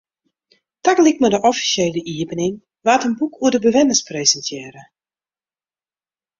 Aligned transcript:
Tagelyk 0.83 1.19
mei 1.21 1.31
de 1.33 1.39
offisjele 1.49 2.01
iepening 2.13 2.55
waard 2.85 3.07
in 3.07 3.17
boek 3.19 3.35
oer 3.43 3.53
de 3.53 3.59
bewenners 3.65 4.05
presintearre. 4.07 4.83